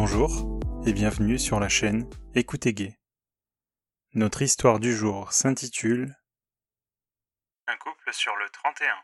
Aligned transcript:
Bonjour 0.00 0.60
et 0.86 0.92
bienvenue 0.92 1.40
sur 1.40 1.58
la 1.58 1.68
chaîne 1.68 2.08
Écoutez 2.36 2.72
Gay. 2.72 2.96
Notre 4.14 4.42
histoire 4.42 4.78
du 4.78 4.94
jour 4.94 5.32
s'intitule 5.32 6.16
Un 7.66 7.76
couple 7.78 8.12
sur 8.12 8.36
le 8.36 8.48
31. 8.48 8.94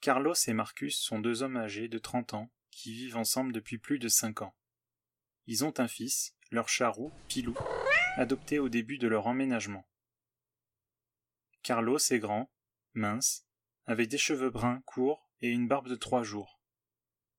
Carlos 0.00 0.32
et 0.46 0.54
Marcus 0.54 0.98
sont 0.98 1.18
deux 1.18 1.42
hommes 1.42 1.58
âgés 1.58 1.88
de 1.88 1.98
30 1.98 2.32
ans 2.32 2.50
qui 2.70 2.94
vivent 2.94 3.18
ensemble 3.18 3.52
depuis 3.52 3.76
plus 3.76 3.98
de 3.98 4.08
5 4.08 4.40
ans. 4.40 4.56
Ils 5.46 5.66
ont 5.66 5.74
un 5.76 5.86
fils, 5.86 6.34
leur 6.50 6.70
charou, 6.70 7.12
Pilou, 7.28 7.54
adopté 8.16 8.58
au 8.58 8.70
début 8.70 8.96
de 8.96 9.06
leur 9.06 9.26
emménagement. 9.26 9.86
Carlos 11.62 11.98
est 11.98 12.20
grand, 12.20 12.50
mince, 12.94 13.46
avec 13.84 14.08
des 14.08 14.16
cheveux 14.16 14.48
bruns 14.48 14.80
courts 14.86 15.28
et 15.42 15.50
une 15.50 15.68
barbe 15.68 15.88
de 15.88 15.94
trois 15.94 16.22
jours. 16.22 16.58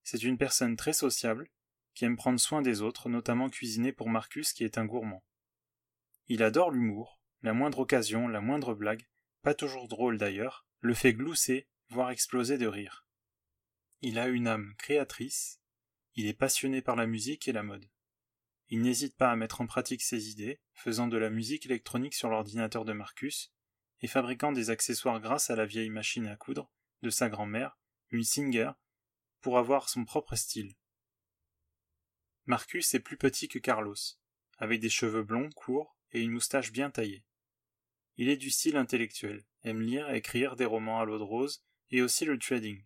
C'est 0.04 0.22
une 0.22 0.38
personne 0.38 0.76
très 0.76 0.94
sociable, 0.94 1.50
qui 1.96 2.06
aime 2.06 2.18
prendre 2.18 2.40
soin 2.40 2.62
des 2.62 2.82
autres, 2.82 3.10
notamment 3.10 3.50
cuisiner 3.50 3.92
pour 3.92 4.10
Marcus 4.10 4.54
qui 4.54 4.64
est 4.64 4.78
un 4.78 4.86
gourmand. 4.86 5.24
Il 6.28 6.44
adore 6.44 6.70
l'humour, 6.70 7.20
la 7.42 7.54
moindre 7.54 7.80
occasion, 7.80 8.28
la 8.28 8.42
moindre 8.42 8.76
blague, 8.76 9.08
pas 9.42 9.56
toujours 9.56 9.88
drôle 9.88 10.18
d'ailleurs, 10.18 10.68
le 10.82 10.94
fait 10.94 11.14
glousser, 11.14 11.68
voire 11.90 12.12
exploser 12.12 12.58
de 12.58 12.68
rire. 12.68 13.08
Il 14.02 14.20
a 14.20 14.28
une 14.28 14.48
âme 14.48 14.76
créatrice, 14.78 15.60
il 16.16 16.28
est 16.28 16.34
passionné 16.34 16.82
par 16.82 16.96
la 16.96 17.08
musique 17.08 17.48
et 17.48 17.54
la 17.54 17.64
mode. 17.64 17.90
Il 18.70 18.82
n'hésite 18.82 19.16
pas 19.16 19.32
à 19.32 19.36
mettre 19.36 19.62
en 19.62 19.68
pratique 19.68 20.02
ses 20.02 20.30
idées, 20.30 20.60
faisant 20.74 21.08
de 21.08 21.18
la 21.18 21.30
musique 21.30 21.66
électronique 21.66 22.16
sur 22.16 22.30
l'ordinateur 22.30 22.84
de 22.86 22.94
Marcus, 22.94 23.54
et 24.02 24.08
fabriquant 24.08 24.52
des 24.52 24.70
accessoires 24.70 25.20
grâce 25.20 25.50
à 25.50 25.56
la 25.56 25.66
vieille 25.66 25.90
machine 25.90 26.28
à 26.28 26.36
coudre 26.36 26.72
de 27.02 27.10
sa 27.10 27.30
grand-mère, 27.30 27.78
une 28.10 28.24
Singer, 28.24 28.72
pour 29.42 29.58
avoir 29.58 29.90
son 29.90 30.06
propre 30.06 30.36
style. 30.36 30.76
Marcus 32.48 32.94
est 32.94 33.00
plus 33.00 33.18
petit 33.18 33.48
que 33.48 33.58
Carlos, 33.58 33.96
avec 34.60 34.80
des 34.80 34.90
cheveux 34.90 35.24
blonds 35.24 35.50
courts 35.56 35.98
et 36.12 36.22
une 36.22 36.32
moustache 36.32 36.72
bien 36.72 36.92
taillée. 36.92 37.24
Il 38.18 38.30
est 38.30 38.38
du 38.38 38.52
style 38.52 38.78
intellectuel, 38.78 39.44
aime 39.64 39.82
lire 39.82 40.10
et 40.12 40.18
écrire 40.18 40.56
des 40.56 40.66
romans 40.66 41.00
à 41.00 41.06
l'eau 41.06 41.18
de 41.18 41.24
rose 41.24 41.64
et 41.90 42.04
aussi 42.04 42.24
le 42.24 42.38
trading. 42.38 42.86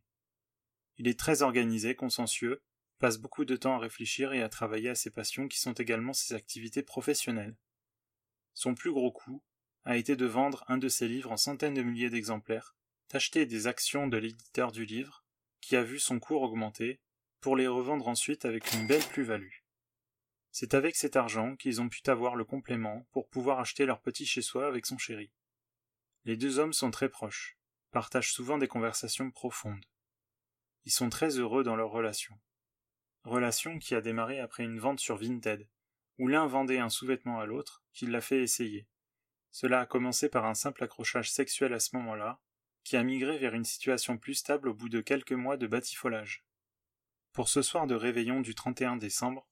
Il 0.97 1.07
est 1.07 1.19
très 1.19 1.41
organisé, 1.41 1.93
consciencieux, 1.93 2.63
passe 2.99 3.17
beaucoup 3.17 3.43
de 3.43 3.57
temps 3.57 3.75
à 3.75 3.79
réfléchir 3.79 4.31
et 4.31 4.41
à 4.41 4.49
travailler 4.49 4.89
à 4.89 4.95
ses 4.95 5.11
passions 5.11 5.47
qui 5.47 5.59
sont 5.59 5.73
également 5.73 6.13
ses 6.13 6.35
activités 6.35 6.83
professionnelles. 6.83 7.57
Son 8.53 8.75
plus 8.75 8.91
gros 8.91 9.11
coup 9.11 9.43
a 9.83 9.97
été 9.97 10.15
de 10.15 10.25
vendre 10.25 10.63
un 10.67 10.77
de 10.77 10.89
ses 10.89 11.07
livres 11.07 11.31
en 11.31 11.37
centaines 11.37 11.73
de 11.73 11.83
milliers 11.83 12.09
d'exemplaires, 12.09 12.75
d'acheter 13.09 13.45
des 13.45 13.67
actions 13.67 14.07
de 14.07 14.17
l'éditeur 14.17 14.71
du 14.71 14.85
livre, 14.85 15.25
qui 15.59 15.75
a 15.75 15.83
vu 15.83 15.99
son 15.99 16.19
cours 16.19 16.43
augmenter 16.43 17.01
pour 17.41 17.55
les 17.55 17.67
revendre 17.67 18.07
ensuite 18.07 18.45
avec 18.45 18.73
une 18.73 18.87
belle 18.87 19.03
plus-value. 19.03 19.53
C'est 20.51 20.73
avec 20.73 20.95
cet 20.95 21.15
argent 21.15 21.55
qu'ils 21.55 21.81
ont 21.81 21.89
pu 21.89 22.01
avoir 22.07 22.35
le 22.35 22.43
complément 22.43 23.07
pour 23.11 23.29
pouvoir 23.29 23.59
acheter 23.59 23.85
leur 23.85 24.01
petit 24.01 24.25
chez-soi 24.25 24.67
avec 24.67 24.85
son 24.85 24.97
chéri. 24.97 25.31
Les 26.25 26.37
deux 26.37 26.59
hommes 26.59 26.73
sont 26.73 26.91
très 26.91 27.09
proches, 27.09 27.57
partagent 27.91 28.33
souvent 28.33 28.57
des 28.57 28.67
conversations 28.67 29.31
profondes. 29.31 29.85
Ils 30.85 30.91
sont 30.91 31.09
très 31.09 31.37
heureux 31.37 31.63
dans 31.63 31.75
leur 31.75 31.91
relation. 31.91 32.37
Relation 33.23 33.79
qui 33.79 33.95
a 33.95 34.01
démarré 34.01 34.39
après 34.39 34.63
une 34.63 34.79
vente 34.79 34.99
sur 34.99 35.17
Vinted, 35.17 35.67
où 36.17 36.27
l'un 36.27 36.47
vendait 36.47 36.79
un 36.79 36.89
sous-vêtement 36.89 37.39
à 37.39 37.45
l'autre, 37.45 37.83
qui 37.93 38.07
l'a 38.07 38.21
fait 38.21 38.41
essayer. 38.41 38.87
Cela 39.51 39.81
a 39.81 39.85
commencé 39.85 40.29
par 40.29 40.45
un 40.45 40.53
simple 40.53 40.83
accrochage 40.83 41.31
sexuel 41.31 41.73
à 41.73 41.79
ce 41.79 41.95
moment-là, 41.95 42.39
qui 42.83 42.97
a 42.97 43.03
migré 43.03 43.37
vers 43.37 43.53
une 43.53 43.65
situation 43.65 44.17
plus 44.17 44.35
stable 44.35 44.69
au 44.69 44.73
bout 44.73 44.89
de 44.89 45.01
quelques 45.01 45.31
mois 45.31 45.57
de 45.57 45.67
batifolage. 45.67 46.43
Pour 47.31 47.47
ce 47.49 47.61
soir 47.61 47.87
de 47.87 47.95
réveillon 47.95 48.41
du 48.41 48.55
31 48.55 48.97
décembre, 48.97 49.47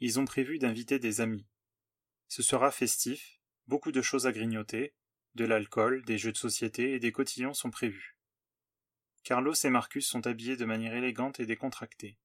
ils 0.00 0.20
ont 0.20 0.24
prévu 0.24 0.58
d'inviter 0.58 0.98
des 0.98 1.20
amis. 1.20 1.46
Ce 2.28 2.42
sera 2.42 2.70
festif, 2.70 3.40
beaucoup 3.66 3.92
de 3.92 4.02
choses 4.02 4.26
à 4.26 4.32
grignoter, 4.32 4.94
de 5.34 5.44
l'alcool, 5.44 6.04
des 6.04 6.18
jeux 6.18 6.32
de 6.32 6.36
société 6.36 6.92
et 6.92 6.98
des 6.98 7.12
cotillons 7.12 7.54
sont 7.54 7.70
prévus. 7.70 8.18
Carlos 9.24 9.54
et 9.64 9.70
Marcus 9.70 10.06
sont 10.06 10.26
habillés 10.26 10.56
de 10.56 10.64
manière 10.64 10.94
élégante 10.94 11.40
et 11.40 11.46
décontractée. 11.46 12.18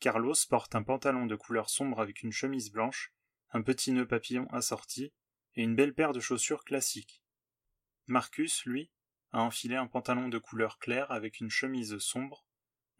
Carlos 0.00 0.34
porte 0.48 0.74
un 0.74 0.82
pantalon 0.82 1.26
de 1.26 1.36
couleur 1.36 1.68
sombre 1.68 2.00
avec 2.00 2.22
une 2.22 2.32
chemise 2.32 2.70
blanche, 2.70 3.12
un 3.50 3.62
petit 3.62 3.92
nœud 3.92 4.06
papillon 4.06 4.46
assorti 4.50 5.12
et 5.54 5.62
une 5.62 5.74
belle 5.74 5.94
paire 5.94 6.12
de 6.12 6.20
chaussures 6.20 6.64
classiques. 6.64 7.22
Marcus, 8.06 8.64
lui, 8.64 8.90
a 9.32 9.40
enfilé 9.40 9.76
un 9.76 9.86
pantalon 9.86 10.28
de 10.28 10.38
couleur 10.38 10.78
claire 10.78 11.10
avec 11.10 11.40
une 11.40 11.50
chemise 11.50 11.98
sombre, 11.98 12.46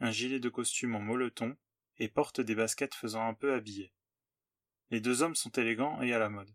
un 0.00 0.10
gilet 0.10 0.41
de 0.41 0.48
costume 0.48 0.94
en 0.94 1.00
molleton 1.00 1.56
et 1.98 2.09
porte 2.09 2.41
des 2.41 2.54
baskets 2.54 2.94
faisant 2.94 3.26
un 3.26 3.34
peu 3.34 3.53
habillé. 3.53 3.92
Les 4.91 5.00
deux 5.00 5.22
hommes 5.22 5.34
sont 5.34 5.50
élégants 5.50 6.00
et 6.00 6.12
à 6.12 6.19
la 6.19 6.28
mode. 6.28 6.54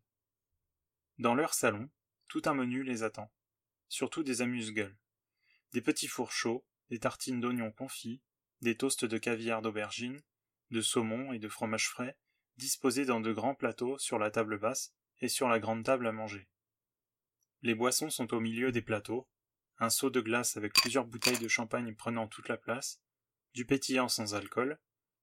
Dans 1.19 1.35
leur 1.35 1.53
salon, 1.53 1.89
tout 2.27 2.41
un 2.45 2.53
menu 2.53 2.83
les 2.83 3.03
attend, 3.03 3.31
surtout 3.89 4.23
des 4.23 4.41
amuse-gueules. 4.41 4.97
Des 5.73 5.81
petits 5.81 6.07
fours 6.07 6.31
chauds, 6.31 6.65
des 6.89 6.99
tartines 6.99 7.39
d'oignons 7.39 7.71
confits, 7.71 8.21
des 8.61 8.75
toasts 8.75 9.05
de 9.05 9.17
caviar 9.17 9.61
d'aubergine, 9.61 10.21
de 10.71 10.81
saumon 10.81 11.33
et 11.33 11.39
de 11.39 11.49
fromage 11.49 11.89
frais, 11.89 12.17
disposés 12.57 13.05
dans 13.05 13.19
de 13.19 13.31
grands 13.31 13.55
plateaux 13.55 13.97
sur 13.97 14.17
la 14.17 14.31
table 14.31 14.57
basse 14.57 14.93
et 15.19 15.27
sur 15.27 15.47
la 15.49 15.59
grande 15.59 15.83
table 15.83 16.07
à 16.07 16.11
manger. 16.11 16.47
Les 17.61 17.75
boissons 17.75 18.09
sont 18.09 18.33
au 18.33 18.39
milieu 18.39 18.71
des 18.71 18.81
plateaux, 18.81 19.27
un 19.77 19.89
seau 19.89 20.09
de 20.09 20.21
glace 20.21 20.57
avec 20.57 20.73
plusieurs 20.73 21.05
bouteilles 21.05 21.39
de 21.39 21.47
champagne 21.47 21.93
prenant 21.95 22.27
toute 22.27 22.49
la 22.49 22.57
place, 22.57 23.01
du 23.53 23.65
pétillant 23.65 24.09
sans 24.09 24.35
alcool, 24.35 24.79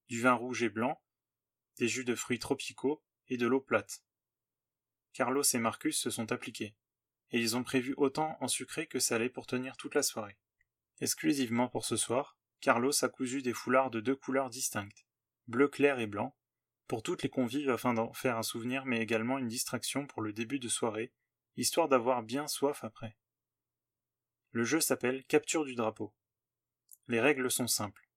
du 0.07 0.21
vin 0.21 0.33
rouge 0.33 0.63
et 0.63 0.69
blanc, 0.69 1.01
des 1.77 1.87
jus 1.87 2.05
de 2.05 2.15
fruits 2.15 2.39
tropicaux 2.39 3.03
et 3.27 3.37
de 3.37 3.47
l'eau 3.47 3.61
plate. 3.61 4.03
Carlos 5.13 5.43
et 5.43 5.57
Marcus 5.57 5.97
se 5.97 6.09
sont 6.09 6.31
appliqués, 6.31 6.75
et 7.31 7.39
ils 7.39 7.55
ont 7.55 7.63
prévu 7.63 7.93
autant 7.97 8.37
en 8.39 8.47
sucré 8.47 8.87
que 8.87 8.99
salé 8.99 9.29
pour 9.29 9.47
tenir 9.47 9.77
toute 9.77 9.95
la 9.95 10.03
soirée. 10.03 10.37
Exclusivement 10.99 11.67
pour 11.67 11.85
ce 11.85 11.97
soir, 11.97 12.37
Carlos 12.59 13.03
a 13.03 13.09
cousu 13.09 13.41
des 13.41 13.53
foulards 13.53 13.89
de 13.89 13.99
deux 13.99 14.15
couleurs 14.15 14.49
distinctes, 14.49 15.05
bleu 15.47 15.67
clair 15.67 15.99
et 15.99 16.07
blanc, 16.07 16.35
pour 16.87 17.03
toutes 17.03 17.23
les 17.23 17.29
convives 17.29 17.69
afin 17.69 17.93
d'en 17.93 18.13
faire 18.13 18.37
un 18.37 18.43
souvenir 18.43 18.85
mais 18.85 19.01
également 19.01 19.37
une 19.37 19.47
distraction 19.47 20.05
pour 20.05 20.21
le 20.21 20.33
début 20.33 20.59
de 20.59 20.67
soirée, 20.67 21.11
histoire 21.57 21.87
d'avoir 21.87 22.21
bien 22.21 22.47
soif 22.47 22.83
après. 22.83 23.17
Le 24.51 24.63
jeu 24.63 24.81
s'appelle 24.81 25.23
Capture 25.25 25.63
du 25.63 25.75
drapeau. 25.75 26.13
Les 27.07 27.21
règles 27.21 27.49
sont 27.49 27.67
simples. 27.67 28.10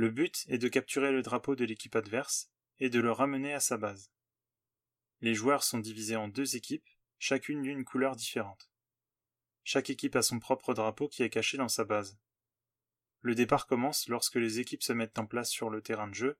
Le 0.00 0.08
but 0.08 0.46
est 0.48 0.56
de 0.56 0.68
capturer 0.68 1.12
le 1.12 1.20
drapeau 1.20 1.56
de 1.56 1.66
l'équipe 1.66 1.94
adverse 1.94 2.50
et 2.78 2.88
de 2.88 3.00
le 3.00 3.12
ramener 3.12 3.52
à 3.52 3.60
sa 3.60 3.76
base. 3.76 4.10
Les 5.20 5.34
joueurs 5.34 5.62
sont 5.62 5.78
divisés 5.78 6.16
en 6.16 6.26
deux 6.26 6.56
équipes, 6.56 6.88
chacune 7.18 7.60
d'une 7.60 7.84
couleur 7.84 8.16
différente. 8.16 8.70
Chaque 9.62 9.90
équipe 9.90 10.16
a 10.16 10.22
son 10.22 10.38
propre 10.38 10.72
drapeau 10.72 11.06
qui 11.06 11.22
est 11.22 11.28
caché 11.28 11.58
dans 11.58 11.68
sa 11.68 11.84
base. 11.84 12.18
Le 13.20 13.34
départ 13.34 13.66
commence 13.66 14.08
lorsque 14.08 14.36
les 14.36 14.58
équipes 14.58 14.82
se 14.82 14.94
mettent 14.94 15.18
en 15.18 15.26
place 15.26 15.50
sur 15.50 15.68
le 15.68 15.82
terrain 15.82 16.08
de 16.08 16.14
jeu, 16.14 16.38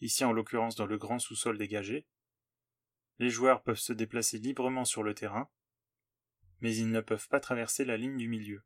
ici 0.00 0.24
en 0.24 0.32
l'occurrence 0.32 0.76
dans 0.76 0.86
le 0.86 0.96
grand 0.96 1.18
sous-sol 1.18 1.58
dégagé. 1.58 2.06
Les 3.18 3.28
joueurs 3.28 3.62
peuvent 3.62 3.76
se 3.76 3.92
déplacer 3.92 4.38
librement 4.38 4.86
sur 4.86 5.02
le 5.02 5.12
terrain, 5.12 5.50
mais 6.62 6.74
ils 6.74 6.90
ne 6.90 7.02
peuvent 7.02 7.28
pas 7.28 7.40
traverser 7.40 7.84
la 7.84 7.98
ligne 7.98 8.16
du 8.16 8.28
milieu. 8.28 8.62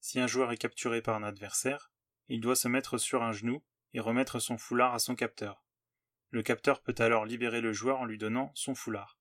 Si 0.00 0.18
un 0.18 0.26
joueur 0.26 0.50
est 0.50 0.56
capturé 0.56 1.02
par 1.02 1.16
un 1.16 1.24
adversaire, 1.24 1.90
il 2.28 2.40
doit 2.40 2.56
se 2.56 2.68
mettre 2.68 2.98
sur 2.98 3.22
un 3.22 3.32
genou 3.32 3.62
et 3.94 4.00
remettre 4.00 4.38
son 4.38 4.58
foulard 4.58 4.94
à 4.94 4.98
son 4.98 5.14
capteur. 5.14 5.64
Le 6.30 6.42
capteur 6.42 6.82
peut 6.82 6.94
alors 6.98 7.24
libérer 7.24 7.60
le 7.60 7.72
joueur 7.72 8.00
en 8.00 8.04
lui 8.04 8.18
donnant 8.18 8.50
son 8.54 8.74
foulard. 8.74 9.18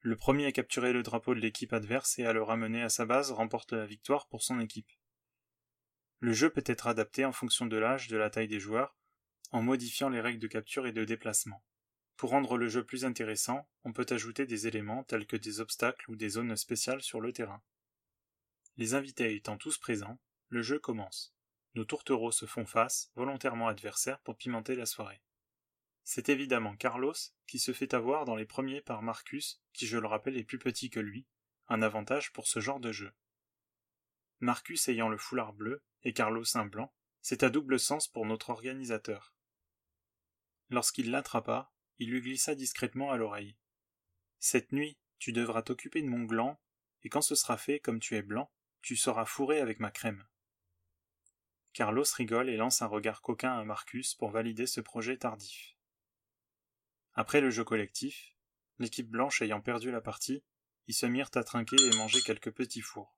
Le 0.00 0.16
premier 0.16 0.46
à 0.46 0.52
capturer 0.52 0.92
le 0.92 1.04
drapeau 1.04 1.34
de 1.34 1.40
l'équipe 1.40 1.72
adverse 1.72 2.18
et 2.18 2.26
à 2.26 2.32
le 2.32 2.42
ramener 2.42 2.82
à 2.82 2.88
sa 2.88 3.06
base 3.06 3.30
remporte 3.30 3.72
la 3.72 3.86
victoire 3.86 4.26
pour 4.26 4.42
son 4.42 4.58
équipe. 4.58 4.90
Le 6.18 6.32
jeu 6.32 6.50
peut 6.50 6.64
être 6.66 6.88
adapté 6.88 7.24
en 7.24 7.32
fonction 7.32 7.66
de 7.66 7.76
l'âge, 7.76 8.08
de 8.08 8.16
la 8.16 8.28
taille 8.28 8.48
des 8.48 8.60
joueurs, 8.60 8.96
en 9.52 9.62
modifiant 9.62 10.08
les 10.08 10.20
règles 10.20 10.40
de 10.40 10.48
capture 10.48 10.86
et 10.86 10.92
de 10.92 11.04
déplacement. 11.04 11.64
Pour 12.16 12.30
rendre 12.30 12.56
le 12.56 12.68
jeu 12.68 12.84
plus 12.84 13.04
intéressant, 13.04 13.68
on 13.84 13.92
peut 13.92 14.06
ajouter 14.10 14.46
des 14.46 14.66
éléments 14.66 15.04
tels 15.04 15.26
que 15.26 15.36
des 15.36 15.60
obstacles 15.60 16.10
ou 16.10 16.16
des 16.16 16.30
zones 16.30 16.56
spéciales 16.56 17.02
sur 17.02 17.20
le 17.20 17.32
terrain. 17.32 17.62
Les 18.76 18.94
invités 18.94 19.34
étant 19.34 19.56
tous 19.56 19.78
présents, 19.78 20.18
le 20.48 20.62
jeu 20.62 20.78
commence 20.78 21.34
nos 21.74 21.84
tourtereaux 21.84 22.32
se 22.32 22.46
font 22.46 22.66
face, 22.66 23.10
volontairement 23.14 23.68
adversaires 23.68 24.20
pour 24.20 24.36
pimenter 24.36 24.74
la 24.74 24.86
soirée. 24.86 25.22
C'est 26.04 26.28
évidemment 26.28 26.76
Carlos 26.76 27.14
qui 27.46 27.58
se 27.58 27.72
fait 27.72 27.94
avoir 27.94 28.24
dans 28.24 28.36
les 28.36 28.44
premiers 28.44 28.80
par 28.80 29.02
Marcus, 29.02 29.62
qui 29.72 29.86
je 29.86 29.98
le 29.98 30.06
rappelle 30.06 30.36
est 30.36 30.44
plus 30.44 30.58
petit 30.58 30.90
que 30.90 31.00
lui, 31.00 31.26
un 31.68 31.82
avantage 31.82 32.32
pour 32.32 32.46
ce 32.46 32.60
genre 32.60 32.80
de 32.80 32.92
jeu. 32.92 33.12
Marcus 34.40 34.88
ayant 34.88 35.08
le 35.08 35.16
foulard 35.16 35.52
bleu 35.52 35.82
et 36.02 36.12
Carlos 36.12 36.44
un 36.56 36.66
blanc, 36.66 36.92
c'est 37.20 37.44
à 37.44 37.50
double 37.50 37.78
sens 37.78 38.08
pour 38.08 38.26
notre 38.26 38.50
organisateur. 38.50 39.32
Lorsqu'il 40.70 41.10
l'attrapa, 41.10 41.72
il 41.98 42.10
lui 42.10 42.20
glissa 42.20 42.54
discrètement 42.54 43.12
à 43.12 43.16
l'oreille. 43.16 43.56
Cette 44.40 44.72
nuit, 44.72 44.98
tu 45.18 45.32
devras 45.32 45.62
t'occuper 45.62 46.02
de 46.02 46.08
mon 46.08 46.24
gland, 46.24 46.60
et 47.02 47.08
quand 47.08 47.22
ce 47.22 47.36
sera 47.36 47.56
fait, 47.56 47.78
comme 47.78 48.00
tu 48.00 48.16
es 48.16 48.22
blanc, 48.22 48.50
tu 48.80 48.96
seras 48.96 49.24
fourré 49.24 49.60
avec 49.60 49.78
ma 49.78 49.92
crème. 49.92 50.26
Carlos 51.72 52.04
rigole 52.16 52.50
et 52.50 52.56
lance 52.56 52.82
un 52.82 52.86
regard 52.86 53.22
coquin 53.22 53.58
à 53.58 53.64
Marcus 53.64 54.14
pour 54.14 54.30
valider 54.30 54.66
ce 54.66 54.82
projet 54.82 55.16
tardif. 55.16 55.76
Après 57.14 57.40
le 57.40 57.50
jeu 57.50 57.64
collectif, 57.64 58.36
l'équipe 58.78 59.08
blanche 59.08 59.40
ayant 59.40 59.62
perdu 59.62 59.90
la 59.90 60.02
partie, 60.02 60.44
ils 60.86 60.94
se 60.94 61.06
mirent 61.06 61.30
à 61.34 61.44
trinquer 61.44 61.76
et 61.80 61.96
manger 61.96 62.20
quelques 62.20 62.50
petits 62.50 62.82
fours. 62.82 63.16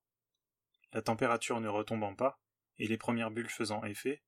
La 0.93 1.03
température 1.03 1.61
ne 1.61 1.69
retombant 1.69 2.15
pas, 2.15 2.41
et 2.79 2.87
les 2.87 2.99
premières 2.99 3.33
bulles 3.33 3.51
faisant 3.51 3.85
effet, 3.85 4.23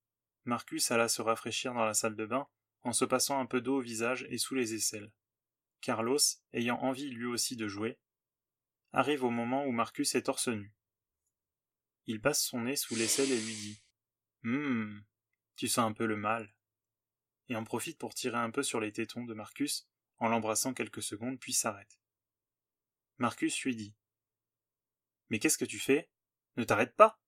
Marcus 0.45 0.91
alla 0.91 1.09
se 1.09 1.23
rafraîchir 1.23 1.75
dans 1.75 1.85
la 1.85 1.95
salle 1.95 2.17
de 2.17 2.27
bain 2.27 2.49
en 2.83 2.93
se 2.93 3.05
passant 3.05 3.39
un 3.39 3.47
peu 3.47 3.61
d'eau 3.61 3.79
au 3.79 3.81
visage 3.81 4.27
et 4.29 4.39
sous 4.39 4.55
les 4.55 4.75
aisselles. 4.75 5.13
Carlos, 5.81 6.19
ayant 6.53 6.81
envie 6.81 7.11
lui 7.11 7.27
aussi 7.27 7.57
de 7.57 7.69
jouer, 7.69 7.99
arrive 8.93 9.23
au 9.23 9.31
moment 9.31 9.65
où 9.67 9.73
Marcus 9.73 10.15
est 10.15 10.23
torse 10.23 10.49
nu. 10.49 10.75
Il 12.07 12.21
passe 12.21 12.45
son 12.45 12.63
nez 12.63 12.77
sous 12.77 12.97
l'aisselle 12.97 13.31
et 13.31 13.41
lui 13.41 13.55
dit 13.55 13.83
tu 15.57 15.69
sens 15.69 15.91
un 15.91 15.93
peu 15.93 16.07
le 16.07 16.17
mal. 16.17 16.55
Et 17.49 17.57
en 17.57 17.65
profite 17.65 17.99
pour 17.99 18.15
tirer 18.15 18.39
un 18.39 18.51
peu 18.51 18.63
sur 18.63 18.81
les 18.81 18.93
tétons 18.93 19.25
de 19.25 19.35
Marcus 19.35 19.89
en 20.19 20.29
l'embrassant 20.29 20.75
quelques 20.75 21.03
secondes 21.03 21.39
puis 21.39 21.53
s'arrête. 21.53 21.99
Marcus 23.19 23.63
lui 23.63 23.75
dit 23.75 23.95
Mais 25.31 25.39
qu'est-ce 25.39 25.59
que 25.59 25.65
tu 25.65 25.79
fais? 25.79 26.11
Ne 26.57 26.65
t'arrête 26.65 26.95
pas 26.95 27.21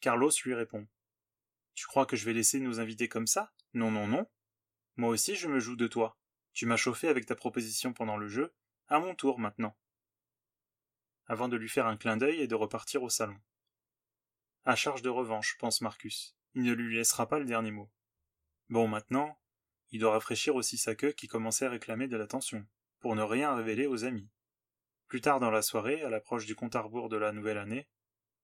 Carlos 0.00 0.30
lui 0.44 0.54
répond 0.54 0.88
Tu 1.74 1.86
crois 1.86 2.06
que 2.06 2.16
je 2.16 2.24
vais 2.24 2.32
laisser 2.32 2.60
nos 2.60 2.80
invités 2.80 3.08
comme 3.08 3.26
ça? 3.26 3.52
Non, 3.74 3.90
non, 3.90 4.06
non. 4.06 4.26
Moi 4.96 5.10
aussi 5.10 5.36
je 5.36 5.48
me 5.48 5.60
joue 5.60 5.76
de 5.76 5.86
toi. 5.86 6.18
Tu 6.52 6.66
m'as 6.66 6.76
chauffé 6.76 7.08
avec 7.08 7.26
ta 7.26 7.34
proposition 7.34 7.92
pendant 7.92 8.16
le 8.16 8.28
jeu. 8.28 8.54
À 8.88 8.98
mon 8.98 9.14
tour 9.14 9.38
maintenant. 9.38 9.76
Avant 11.26 11.48
de 11.48 11.56
lui 11.56 11.68
faire 11.68 11.86
un 11.86 11.96
clin 11.96 12.16
d'œil 12.16 12.40
et 12.40 12.48
de 12.48 12.54
repartir 12.54 13.02
au 13.02 13.08
salon. 13.08 13.40
À 14.64 14.74
charge 14.76 15.02
de 15.02 15.08
revanche, 15.08 15.56
pense 15.58 15.80
Marcus. 15.80 16.36
Il 16.54 16.62
ne 16.62 16.72
lui 16.72 16.96
laissera 16.96 17.28
pas 17.28 17.38
le 17.38 17.44
dernier 17.44 17.70
mot. 17.70 17.90
Bon, 18.68 18.88
maintenant, 18.88 19.38
il 19.90 20.00
doit 20.00 20.12
rafraîchir 20.12 20.54
aussi 20.54 20.78
sa 20.78 20.94
queue 20.94 21.12
qui 21.12 21.28
commençait 21.28 21.66
à 21.66 21.70
réclamer 21.70 22.08
de 22.08 22.16
l'attention, 22.16 22.66
pour 23.00 23.16
ne 23.16 23.22
rien 23.22 23.54
révéler 23.54 23.86
aux 23.86 24.04
amis. 24.04 24.30
Plus 25.08 25.20
tard 25.20 25.40
dans 25.40 25.50
la 25.50 25.62
soirée, 25.62 26.02
à 26.02 26.10
l'approche 26.10 26.46
du 26.46 26.54
compte 26.54 26.76
à 26.76 26.80
rebours 26.80 27.08
de 27.08 27.16
la 27.16 27.32
nouvelle 27.32 27.58
année, 27.58 27.88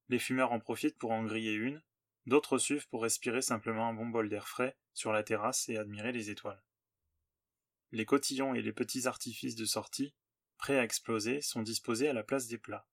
les 0.09 0.19
fumeurs 0.19 0.53
en 0.53 0.61
profitent 0.61 0.99
pour 0.99 1.13
en 1.13 1.25
griller 1.25 1.53
une, 1.53 1.83
d'autres 2.27 2.59
suivent 2.59 2.89
pour 2.89 3.03
respirer 3.03 3.43
simplement 3.43 3.89
un 3.89 3.95
bon 3.95 4.07
bol 4.07 4.29
d'air 4.29 4.49
frais 4.49 4.77
sur 4.93 5.13
la 5.13 5.23
terrasse 5.23 5.69
et 5.69 5.77
admirer 5.77 6.13
les 6.13 6.31
étoiles. 6.31 6.63
Les 7.93 8.05
cotillons 8.05 8.55
et 8.55 8.63
les 8.63 8.73
petits 8.73 9.07
artifices 9.07 9.55
de 9.55 9.65
sortie, 9.65 10.15
prêts 10.59 10.79
à 10.79 10.85
exploser, 10.85 11.41
sont 11.41 11.63
disposés 11.63 12.09
à 12.09 12.13
la 12.13 12.25
place 12.25 12.49
des 12.49 12.59
plats. 12.59 12.89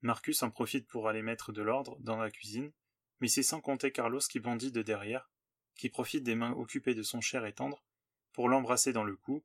Marcus 0.00 0.42
en 0.42 0.50
profite 0.50 0.88
pour 0.88 1.08
aller 1.08 1.22
mettre 1.22 1.52
de 1.52 1.60
l'ordre 1.60 1.98
dans 2.00 2.16
la 2.16 2.30
cuisine, 2.30 2.72
mais 3.20 3.28
c'est 3.28 3.42
sans 3.42 3.60
compter 3.60 3.92
Carlos 3.92 4.20
qui 4.20 4.40
bondit 4.40 4.72
de 4.72 4.82
derrière, 4.82 5.30
qui 5.74 5.88
profite 5.88 6.24
des 6.24 6.34
mains 6.34 6.52
occupées 6.52 6.94
de 6.94 7.02
son 7.02 7.20
cher 7.20 7.46
et 7.46 7.54
tendre, 7.54 7.84
pour 8.32 8.48
l'embrasser 8.48 8.92
dans 8.92 9.04
le 9.04 9.16
cou, 9.16 9.44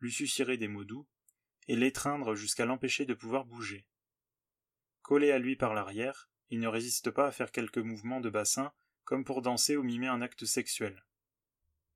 lui 0.00 0.12
susurrer 0.12 0.56
des 0.56 0.68
mots 0.68 0.84
doux, 0.84 1.06
et 1.68 1.76
l'étreindre 1.76 2.34
jusqu'à 2.34 2.66
l'empêcher 2.66 3.06
de 3.06 3.14
pouvoir 3.14 3.44
bouger. 3.44 3.86
Collé 5.02 5.30
à 5.30 5.38
lui 5.38 5.56
par 5.56 5.74
l'arrière, 5.74 6.28
il 6.50 6.60
ne 6.60 6.68
résiste 6.68 7.10
pas 7.10 7.26
à 7.26 7.32
faire 7.32 7.52
quelques 7.52 7.78
mouvements 7.78 8.20
de 8.20 8.30
bassin, 8.30 8.72
comme 9.04 9.24
pour 9.24 9.42
danser 9.42 9.76
ou 9.76 9.82
mimer 9.82 10.08
un 10.08 10.22
acte 10.22 10.44
sexuel. 10.44 11.04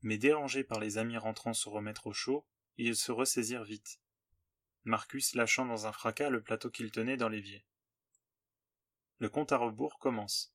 Mais 0.02 0.19
dérangé 0.19 0.64
par 0.64 0.81
les 0.81 0.99
amis 0.99 1.19
rentrant 1.19 1.52
se 1.52 1.69
remettre 1.69 2.06
au 2.06 2.12
chaud, 2.12 2.46
ils 2.76 2.96
se 2.96 3.12
ressaisirent 3.12 3.64
vite. 3.64 4.00
Marcus 4.84 5.34
lâchant 5.34 5.66
dans 5.66 5.87
un 5.87 5.93
fracas 5.93 6.31
le 6.31 6.43
plateau 6.43 6.70
qu'il 6.70 6.90
tenait 6.90 7.16
dans 7.19 7.28
l'évier. 7.28 7.64
Le 9.19 9.28
compte 9.28 9.52
à 9.52 9.58
rebours 9.58 9.99
commence. 9.99 10.55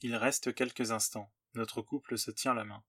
Il 0.00 0.14
reste 0.14 0.54
quelques 0.54 0.92
instants, 0.92 1.32
notre 1.54 1.82
couple 1.82 2.18
se 2.18 2.30
tient 2.30 2.54
la 2.54 2.64
main, 2.64 2.84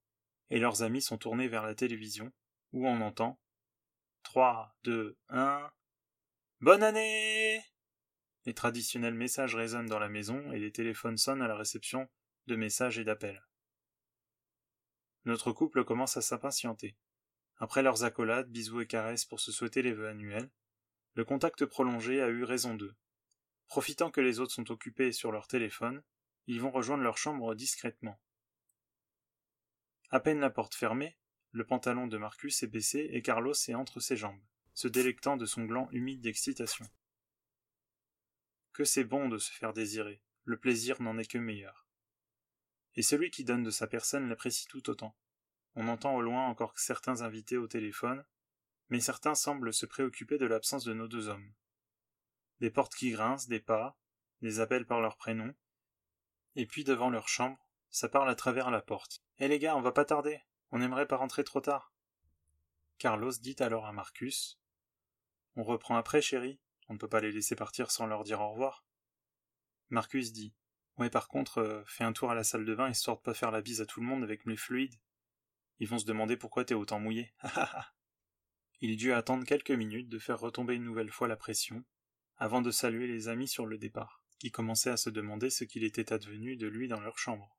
et 0.50 0.60
leurs 0.60 0.84
amis 0.84 1.02
sont 1.02 1.18
tournés 1.18 1.48
vers 1.48 1.64
la 1.64 1.76
télévision, 1.76 2.32
où 2.72 2.88
on 2.88 3.02
entend 3.02 3.40
Trois, 4.24 4.76
deux, 4.84 5.18
un. 5.30 5.72
Bonne 6.60 6.84
année 6.84 7.64
Les 8.46 8.54
traditionnels 8.54 9.16
messages 9.16 9.56
résonnent 9.56 9.88
dans 9.88 9.98
la 9.98 10.10
maison 10.10 10.52
et 10.52 10.60
les 10.60 10.72
téléphones 10.72 11.18
sonnent 11.18 11.42
à 11.42 11.48
la 11.48 11.56
réception 11.56 12.08
de 12.48 12.56
messages 12.56 13.00
et 13.00 13.04
d'appels. 13.04 13.44
Notre 15.26 15.52
couple 15.52 15.84
commence 15.84 16.18
à 16.18 16.22
s'impatienter. 16.22 16.96
Après 17.58 17.82
leurs 17.82 18.04
accolades, 18.04 18.50
bisous 18.50 18.82
et 18.82 18.88
caresses 18.88 19.26
pour 19.26 19.40
se 19.40 19.52
souhaiter 19.52 19.82
les 19.82 19.94
vœux 19.94 20.10
annuels, 20.10 20.50
le 21.14 21.26
contact 21.26 21.66
prolongé 21.66 22.22
a 22.22 22.28
eu 22.28 22.44
raison 22.44 22.76
d'eux. 22.76 22.96
Profitant 23.68 24.12
que 24.12 24.22
les 24.22 24.40
autres 24.40 24.54
sont 24.54 24.72
occupés 24.72 25.12
sur 25.12 25.32
leur 25.32 25.48
téléphone, 25.48 26.04
ils 26.52 26.62
vont 26.62 26.72
rejoindre 26.72 27.04
leur 27.04 27.18
chambre 27.18 27.56
discrètement. 27.56 28.20
À 30.10 30.20
peine 30.20 30.40
la 30.40 30.50
porte 30.50 30.76
fermée, 30.76 31.18
le 31.52 31.66
pantalon 31.66 32.08
de 32.08 32.18
Marcus 32.18 32.64
est 32.64 32.68
baissé 32.68 33.10
et 33.12 33.22
Carlos 33.22 33.54
est 33.54 33.76
entre 33.76 34.00
ses 34.00 34.18
jambes, 34.18 34.42
se 34.74 34.88
délectant 34.88 35.38
de 35.38 35.46
son 35.46 35.66
gland 35.66 35.90
humide 35.92 36.22
d'excitation. 36.22 36.86
Que 38.74 38.84
c'est 38.84 39.04
bon 39.04 39.30
de 39.30 39.38
se 39.38 39.52
faire 39.52 39.74
désirer, 39.74 40.22
le 40.44 40.60
plaisir 40.60 41.02
n'en 41.02 41.18
est 41.18 41.30
que 41.30 41.38
meilleur. 41.38 41.88
Et 42.96 43.02
celui 43.02 43.32
qui 43.32 43.44
donne 43.44 43.64
de 43.64 43.72
sa 43.72 43.88
personne 43.88 44.28
l'apprécie 44.28 44.68
tout 44.68 44.90
autant. 44.90 45.16
On 45.76 45.88
entend 45.88 46.16
au 46.16 46.22
loin 46.22 46.48
encore 46.48 46.78
certains 46.78 47.22
invités 47.22 47.58
au 47.58 47.68
téléphone, 47.68 48.26
mais 48.90 49.00
certains 49.00 49.36
semblent 49.36 49.74
se 49.74 49.86
préoccuper 49.86 50.38
de 50.38 50.46
l'absence 50.46 50.84
de 50.84 50.94
nos 50.94 51.08
deux 51.08 51.28
hommes 51.28 51.54
des 52.60 52.70
portes 52.70 52.96
qui 52.96 53.12
grincent, 53.12 53.48
des 53.48 53.60
pas, 53.60 53.98
des 54.42 54.60
appels 54.60 54.86
par 54.86 55.02
leur 55.02 55.18
prénom. 55.18 55.54
Et 56.56 56.66
puis 56.66 56.84
devant 56.84 57.10
leur 57.10 57.28
chambre, 57.28 57.58
ça 57.90 58.10
parle 58.10 58.30
à 58.30 58.36
travers 58.36 58.72
la 58.72 58.82
porte. 58.82 59.22
Eh 59.40 59.48
les 59.48 59.60
gars, 59.60 59.76
on 59.76 59.82
va 59.82 59.92
pas 59.92 60.06
tarder. 60.06 60.42
On 60.72 60.80
n'aimerait 60.80 61.08
pas 61.08 61.18
rentrer 61.18 61.44
trop 61.44 61.62
tard. 61.62 61.94
Carlos 62.98 63.32
dit 63.42 63.56
alors 63.60 63.86
à 63.86 63.94
Marcus. 63.94 64.60
On 65.56 65.64
reprend 65.64 65.96
après, 65.96 66.22
chérie. 66.22 66.60
On 66.88 66.94
ne 66.94 67.00
peut 67.00 67.08
pas 67.08 67.22
les 67.22 67.32
laisser 67.32 67.56
partir 67.56 67.92
sans 67.92 68.08
leur 68.08 68.24
dire 68.24 68.42
au 68.42 68.52
revoir. 68.52 68.86
Marcus 69.90 70.32
dit. 70.32 70.54
Ouais, 70.98 71.10
par 71.10 71.28
contre, 71.28 71.60
euh, 71.60 71.84
fais 71.86 72.04
un 72.04 72.14
tour 72.14 72.30
à 72.30 72.36
la 72.36 72.44
salle 72.44 72.66
de 72.66 72.76
bain 72.76 72.90
histoire 72.90 73.18
de 73.18 73.22
pas 73.22 73.34
faire 73.34 73.52
la 73.52 73.62
bise 73.62 73.82
à 73.82 73.86
tout 73.86 74.02
le 74.02 74.06
monde 74.06 74.24
avec 74.24 74.46
mes 74.46 74.58
fluides. 74.58 75.00
Ils 75.80 75.88
vont 75.88 75.98
se 75.98 76.06
demander 76.06 76.36
pourquoi 76.36 76.66
t'es 76.66 76.74
autant 76.74 77.00
mouillé. 77.00 77.34
Il 78.82 78.98
dut 78.98 79.14
attendre 79.14 79.46
quelques 79.46 79.72
minutes 79.72 80.10
de 80.10 80.20
faire 80.20 80.40
retomber 80.40 80.76
une 80.76 80.84
nouvelle 80.84 81.12
fois 81.12 81.28
la 81.28 81.38
pression, 81.38 81.84
avant 82.38 82.62
de 82.62 82.72
saluer 82.72 83.08
les 83.08 83.28
amis 83.28 83.48
sur 83.48 83.66
le 83.66 83.78
départ, 83.78 84.19
qui 84.40 84.52
commençaient 84.52 84.90
à 84.90 84.98
se 84.98 85.10
demander 85.10 85.50
ce 85.50 85.66
qu'il 85.66 85.84
était 85.84 86.14
advenu 86.14 86.56
de 86.56 86.68
lui 86.68 86.88
dans 86.88 87.02
leur 87.02 87.20
chambre. 87.20 87.56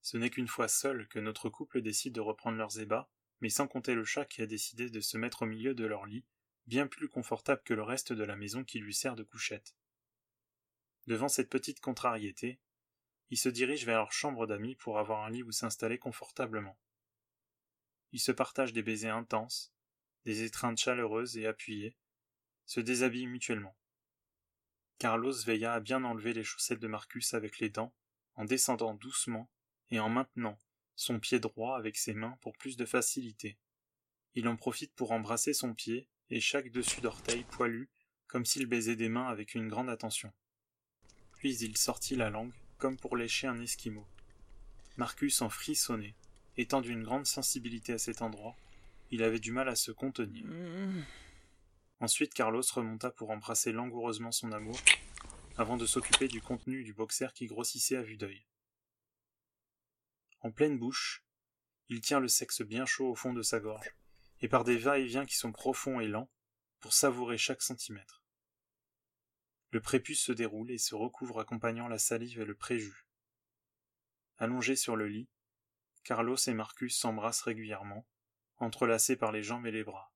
Ce 0.00 0.16
n'est 0.16 0.30
qu'une 0.30 0.48
fois 0.48 0.68
seul 0.68 1.06
que 1.08 1.18
notre 1.18 1.48
couple 1.48 1.82
décide 1.82 2.14
de 2.14 2.20
reprendre 2.20 2.58
leurs 2.58 2.80
ébats, 2.80 3.10
mais 3.40 3.50
sans 3.50 3.68
compter 3.68 3.94
le 3.94 4.04
chat 4.04 4.24
qui 4.24 4.42
a 4.42 4.46
décidé 4.46 4.90
de 4.90 5.00
se 5.00 5.16
mettre 5.16 5.42
au 5.42 5.46
milieu 5.46 5.74
de 5.74 5.84
leur 5.84 6.06
lit, 6.06 6.24
bien 6.66 6.86
plus 6.86 7.08
confortable 7.08 7.62
que 7.64 7.74
le 7.74 7.82
reste 7.82 8.12
de 8.12 8.24
la 8.24 8.36
maison 8.36 8.64
qui 8.64 8.78
lui 8.78 8.94
sert 8.94 9.16
de 9.16 9.22
couchette. 9.22 9.76
Devant 11.06 11.28
cette 11.28 11.50
petite 11.50 11.80
contrariété, 11.80 12.58
ils 13.30 13.38
se 13.38 13.48
dirigent 13.48 13.86
vers 13.86 13.98
leur 13.98 14.12
chambre 14.12 14.46
d'amis 14.46 14.76
pour 14.76 14.98
avoir 14.98 15.24
un 15.24 15.30
lit 15.30 15.42
où 15.42 15.52
s'installer 15.52 15.98
confortablement. 15.98 16.78
Ils 18.12 18.20
se 18.20 18.32
partagent 18.32 18.72
des 18.72 18.82
baisers 18.82 19.14
intenses, 19.14 19.74
des 20.24 20.42
étreintes 20.42 20.78
chaleureuses 20.78 21.36
et 21.36 21.46
appuyées, 21.46 21.96
se 22.64 22.80
déshabillent 22.80 23.26
mutuellement. 23.26 23.76
Carlos 24.98 25.34
veilla 25.44 25.74
à 25.74 25.80
bien 25.80 26.04
enlever 26.04 26.32
les 26.32 26.44
chaussettes 26.44 26.80
de 26.80 26.86
Marcus 26.86 27.34
avec 27.34 27.58
les 27.58 27.68
dents, 27.68 27.92
en 28.36 28.44
descendant 28.44 28.94
doucement 28.94 29.48
et 29.90 30.00
en 30.00 30.08
maintenant 30.08 30.58
son 30.96 31.18
pied 31.18 31.40
droit 31.40 31.76
avec 31.76 31.96
ses 31.96 32.14
mains 32.14 32.38
pour 32.40 32.56
plus 32.56 32.76
de 32.76 32.84
facilité. 32.84 33.58
Il 34.34 34.48
en 34.48 34.56
profite 34.56 34.94
pour 34.94 35.12
embrasser 35.12 35.52
son 35.52 35.74
pied 35.74 36.08
et 36.30 36.40
chaque 36.40 36.70
dessus 36.70 37.00
d'orteil 37.00 37.44
poilu, 37.44 37.90
comme 38.26 38.44
s'il 38.44 38.66
baisait 38.66 38.96
des 38.96 39.08
mains 39.08 39.28
avec 39.28 39.54
une 39.54 39.68
grande 39.68 39.90
attention. 39.90 40.32
Puis 41.36 41.56
il 41.58 41.76
sortit 41.76 42.16
la 42.16 42.30
langue, 42.30 42.54
comme 42.78 42.96
pour 42.96 43.16
lécher 43.16 43.46
un 43.46 43.60
esquimau. 43.60 44.06
Marcus 44.96 45.42
en 45.42 45.50
frissonnait, 45.50 46.14
étant 46.56 46.80
d'une 46.80 47.02
grande 47.02 47.26
sensibilité 47.26 47.92
à 47.92 47.98
cet 47.98 48.22
endroit, 48.22 48.56
il 49.10 49.22
avait 49.22 49.40
du 49.40 49.52
mal 49.52 49.68
à 49.68 49.76
se 49.76 49.92
contenir. 49.92 50.44
Ensuite 52.04 52.34
Carlos 52.34 52.60
remonta 52.74 53.10
pour 53.10 53.30
embrasser 53.30 53.72
langoureusement 53.72 54.30
son 54.30 54.52
amour, 54.52 54.78
avant 55.56 55.78
de 55.78 55.86
s'occuper 55.86 56.28
du 56.28 56.42
contenu 56.42 56.84
du 56.84 56.92
boxer 56.92 57.32
qui 57.32 57.46
grossissait 57.46 57.96
à 57.96 58.02
vue 58.02 58.18
d'œil. 58.18 58.44
En 60.40 60.52
pleine 60.52 60.78
bouche, 60.78 61.24
il 61.88 62.02
tient 62.02 62.20
le 62.20 62.28
sexe 62.28 62.60
bien 62.60 62.84
chaud 62.84 63.08
au 63.08 63.14
fond 63.14 63.32
de 63.32 63.40
sa 63.40 63.58
gorge, 63.58 63.96
et 64.42 64.48
par 64.48 64.64
des 64.64 64.76
va-et-vient 64.76 65.24
qui 65.24 65.36
sont 65.36 65.50
profonds 65.50 65.98
et 65.98 66.06
lents, 66.06 66.30
pour 66.78 66.92
savourer 66.92 67.38
chaque 67.38 67.62
centimètre. 67.62 68.22
Le 69.70 69.80
prépuce 69.80 70.20
se 70.20 70.32
déroule 70.32 70.72
et 70.72 70.76
se 70.76 70.94
recouvre 70.94 71.40
accompagnant 71.40 71.88
la 71.88 71.98
salive 71.98 72.38
et 72.38 72.44
le 72.44 72.54
préjus. 72.54 73.06
Allongés 74.36 74.76
sur 74.76 74.94
le 74.94 75.08
lit, 75.08 75.30
Carlos 76.02 76.36
et 76.36 76.52
Marcus 76.52 76.98
s'embrassent 76.98 77.40
régulièrement, 77.40 78.06
entrelacés 78.58 79.16
par 79.16 79.32
les 79.32 79.42
jambes 79.42 79.66
et 79.66 79.72
les 79.72 79.84
bras. 79.84 80.13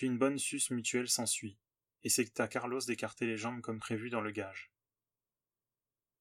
Puis 0.00 0.06
une 0.06 0.16
bonne 0.16 0.38
suce 0.38 0.70
mutuelle 0.70 1.10
s'ensuit, 1.10 1.58
et 2.04 2.08
c'est 2.08 2.40
à 2.40 2.48
Carlos 2.48 2.80
d'écarter 2.80 3.26
les 3.26 3.36
jambes 3.36 3.60
comme 3.60 3.78
prévu 3.78 4.08
dans 4.08 4.22
le 4.22 4.30
gage. 4.30 4.72